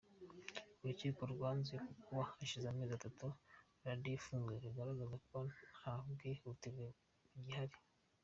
Urukiko 0.81 1.21
rwanzuye 1.33 1.77
ko 1.87 1.91
kuba 2.03 2.21
hashize 2.29 2.65
amezi 2.69 2.93
atatu 2.95 3.25
radiyo 3.85 4.15
ifunzwe 4.19 4.53
bigaragaza 4.63 5.15
ko 5.27 5.37
nta 5.77 5.93
bwihutirwe 6.11 6.85
bugihari. 7.33 7.77